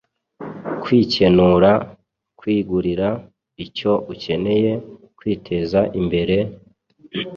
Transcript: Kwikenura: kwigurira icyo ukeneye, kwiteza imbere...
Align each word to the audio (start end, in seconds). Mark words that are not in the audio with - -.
Kwikenura: 0.81 1.71
kwigurira 2.39 3.07
icyo 3.65 3.91
ukeneye, 4.13 4.71
kwiteza 5.17 5.79
imbere... 5.99 6.35